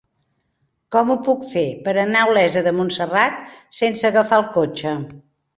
[0.95, 3.39] Com ho puc fer per anar a Olesa de Montserrat
[3.83, 4.97] sense agafar el cotxe?